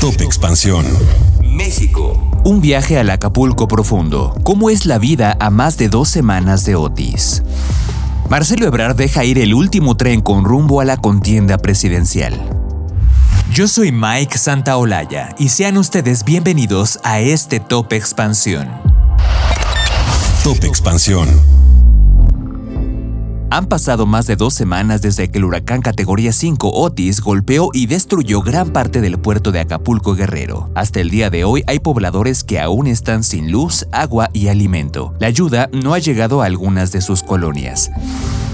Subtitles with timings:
[0.00, 0.86] Top Expansión.
[1.44, 2.18] México.
[2.42, 4.34] Un viaje al Acapulco profundo.
[4.44, 7.42] ¿Cómo es la vida a más de dos semanas de Otis?
[8.30, 12.40] Marcelo Ebrard deja ir el último tren con rumbo a la contienda presidencial.
[13.52, 18.70] Yo soy Mike Santaolalla y sean ustedes bienvenidos a este Top Expansión.
[20.42, 21.28] Top Expansión.
[23.52, 27.86] Han pasado más de dos semanas desde que el huracán categoría 5 Otis golpeó y
[27.86, 30.70] destruyó gran parte del puerto de Acapulco Guerrero.
[30.76, 35.14] Hasta el día de hoy hay pobladores que aún están sin luz, agua y alimento.
[35.18, 37.90] La ayuda no ha llegado a algunas de sus colonias.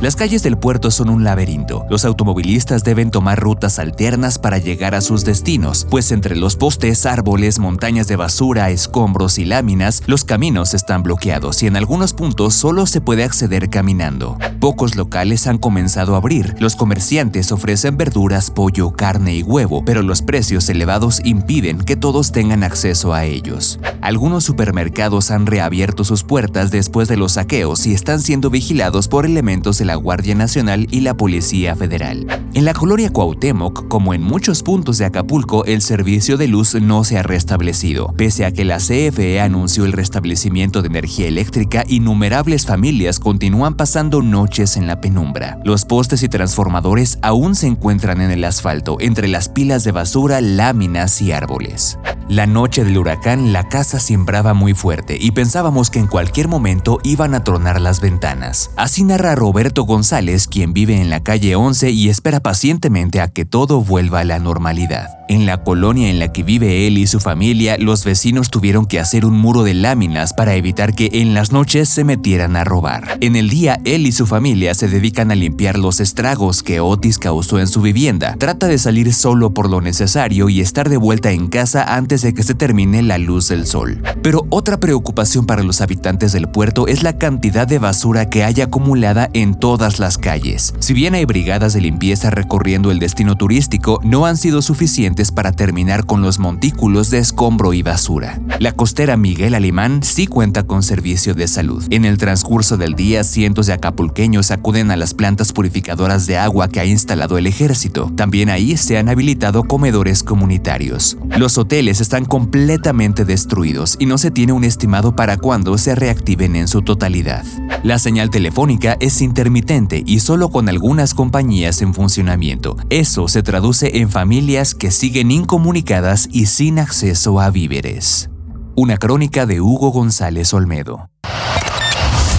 [0.00, 1.84] Las calles del puerto son un laberinto.
[1.90, 7.04] Los automovilistas deben tomar rutas alternas para llegar a sus destinos, pues entre los postes,
[7.04, 12.54] árboles, montañas de basura, escombros y láminas, los caminos están bloqueados y en algunos puntos
[12.54, 14.38] solo se puede acceder caminando.
[14.60, 16.54] Pocos locales han comenzado a abrir.
[16.60, 22.30] Los comerciantes ofrecen verduras, pollo, carne y huevo, pero los precios elevados impiden que todos
[22.30, 23.80] tengan acceso a ellos.
[24.00, 29.26] Algunos supermercados han reabierto sus puertas después de los saqueos y están siendo vigilados por
[29.26, 32.26] elementos de la Guardia Nacional y la Policía Federal.
[32.54, 37.04] En la colonia Cuauhtémoc, como en muchos puntos de Acapulco, el servicio de luz no
[37.04, 38.12] se ha restablecido.
[38.16, 44.22] Pese a que la CFE anunció el restablecimiento de energía eléctrica, innumerables familias continúan pasando
[44.22, 45.58] noches en la penumbra.
[45.64, 50.40] Los postes y transformadores aún se encuentran en el asfalto, entre las pilas de basura,
[50.42, 51.98] láminas y árboles.
[52.28, 56.98] La noche del huracán la casa sembraba muy fuerte y pensábamos que en cualquier momento
[57.02, 58.70] iban a tronar las ventanas.
[58.76, 63.46] Así narra Roberto González, quien vive en la calle 11 y espera pacientemente a que
[63.46, 65.08] todo vuelva a la normalidad.
[65.30, 68.98] En la colonia en la que vive él y su familia, los vecinos tuvieron que
[68.98, 73.18] hacer un muro de láminas para evitar que en las noches se metieran a robar.
[73.20, 77.18] En el día, él y su familia se dedican a limpiar los estragos que Otis
[77.18, 78.36] causó en su vivienda.
[78.38, 82.34] Trata de salir solo por lo necesario y estar de vuelta en casa antes de
[82.34, 84.02] que se termine la luz del sol.
[84.22, 88.60] Pero otra preocupación para los habitantes del puerto es la cantidad de basura que hay
[88.60, 90.74] acumulada en todas las calles.
[90.78, 95.52] Si bien hay brigadas de limpieza recorriendo el destino turístico, no han sido suficientes para
[95.52, 98.40] terminar con los montículos de escombro y basura.
[98.58, 101.84] La costera Miguel Alemán sí cuenta con servicio de salud.
[101.90, 106.68] En el transcurso del día, cientos de acapulqueños acuden a las plantas purificadoras de agua
[106.68, 108.10] que ha instalado el ejército.
[108.16, 111.16] También ahí se han habilitado comedores comunitarios.
[111.36, 116.56] Los hoteles están completamente destruidos y no se tiene un estimado para cuándo se reactiven
[116.56, 117.44] en su totalidad.
[117.82, 122.78] La señal telefónica es intermitente y solo con algunas compañías en funcionamiento.
[122.88, 128.30] Eso se traduce en familias que siguen incomunicadas y sin acceso a víveres.
[128.74, 131.10] Una crónica de Hugo González Olmedo.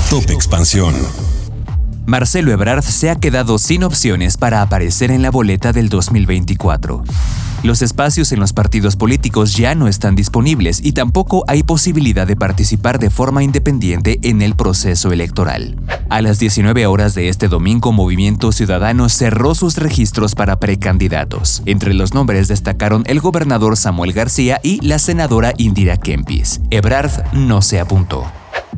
[0.09, 0.96] Top Expansión.
[2.07, 7.03] Marcelo Ebrard se ha quedado sin opciones para aparecer en la boleta del 2024.
[7.61, 12.37] Los espacios en los partidos políticos ya no están disponibles y tampoco hay posibilidad de
[12.37, 15.75] participar de forma independiente en el proceso electoral.
[16.09, 21.61] A las 19 horas de este domingo, Movimiento Ciudadano cerró sus registros para precandidatos.
[21.65, 26.62] Entre los nombres destacaron el gobernador Samuel García y la senadora Indira Kempis.
[26.69, 28.25] Ebrard no se apuntó.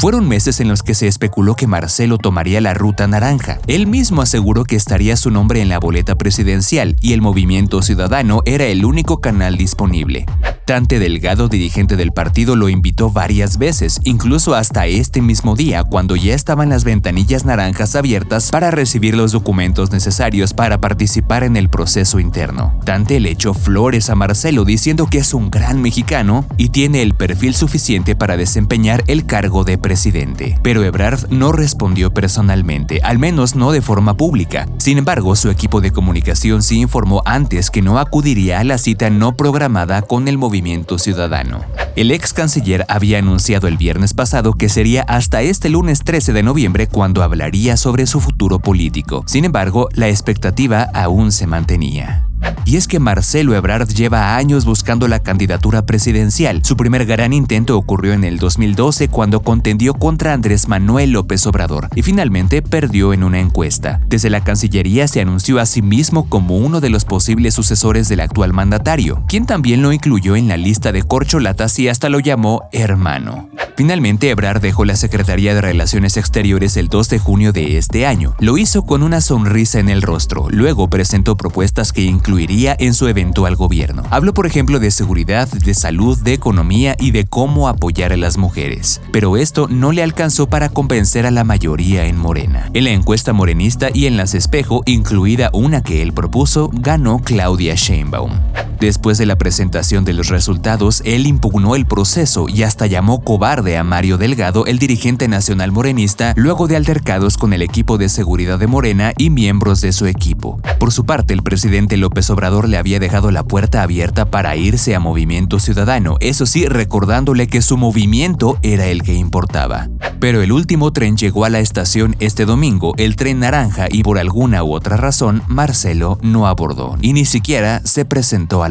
[0.02, 3.60] Fueron meses en los que se especuló que Marcelo tomaría la ruta naranja.
[3.68, 8.42] Él mismo aseguró que estaría su nombre en la boleta presidencial y el movimiento ciudadano
[8.46, 10.26] era el único canal disponible.
[10.72, 16.34] Delgado, dirigente del partido, lo invitó varias veces, incluso hasta este mismo día, cuando ya
[16.34, 22.22] estaban las ventanillas naranjas abiertas para recibir los documentos necesarios para participar en el proceso
[22.22, 22.74] interno.
[22.86, 27.16] Dante le echó flores a Marcelo diciendo que es un gran mexicano y tiene el
[27.16, 30.58] perfil suficiente para desempeñar el cargo de presidente.
[30.64, 34.70] Pero Ebrard no respondió personalmente, al menos no de forma pública.
[34.78, 39.10] Sin embargo, su equipo de comunicación sí informó antes que no acudiría a la cita
[39.10, 40.61] no programada con el movimiento
[40.98, 41.66] ciudadano.
[41.96, 46.44] El ex canciller había anunciado el viernes pasado que sería hasta este lunes 13 de
[46.44, 49.24] noviembre cuando hablaría sobre su futuro político.
[49.28, 52.31] Sin embargo, la expectativa aún se mantenía.
[52.66, 56.64] Y es que Marcelo Ebrard lleva años buscando la candidatura presidencial.
[56.64, 61.90] Su primer gran intento ocurrió en el 2012 cuando contendió contra Andrés Manuel López Obrador
[61.96, 64.02] y finalmente perdió en una encuesta.
[64.08, 68.22] Desde la Cancillería se anunció a sí mismo como uno de los posibles sucesores del
[68.22, 72.64] actual mandatario, quien también lo incluyó en la lista de corcholatas y hasta lo llamó
[72.72, 73.50] hermano.
[73.78, 78.36] Finalmente, Ebrard dejó la Secretaría de Relaciones Exteriores el 2 de junio de este año.
[78.40, 80.48] Lo hizo con una sonrisa en el rostro.
[80.50, 82.04] Luego presentó propuestas que
[82.42, 84.04] incluiría en su eventual gobierno.
[84.10, 88.38] Habló, por ejemplo, de seguridad, de salud, de economía y de cómo apoyar a las
[88.38, 89.00] mujeres.
[89.12, 92.72] Pero esto no le alcanzó para convencer a la mayoría en Morena.
[92.74, 97.76] En la encuesta morenista y en las espejo, incluida una que él propuso, ganó Claudia
[97.76, 98.32] Sheinbaum.
[98.82, 103.78] Después de la presentación de los resultados, él impugnó el proceso y hasta llamó cobarde
[103.78, 108.58] a Mario Delgado, el dirigente nacional morenista, luego de altercados con el equipo de seguridad
[108.58, 110.60] de Morena y miembros de su equipo.
[110.80, 114.96] Por su parte, el presidente López Obrador le había dejado la puerta abierta para irse
[114.96, 119.90] a Movimiento Ciudadano, eso sí, recordándole que su movimiento era el que importaba.
[120.20, 124.18] Pero el último tren llegó a la estación este domingo, el tren naranja, y por
[124.18, 128.71] alguna u otra razón, Marcelo no abordó y ni siquiera se presentó a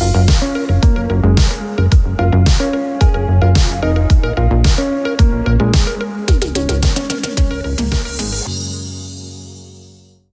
[0.00, 0.55] you